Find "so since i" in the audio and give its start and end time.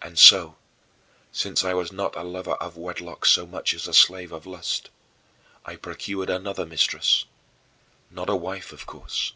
0.18-1.74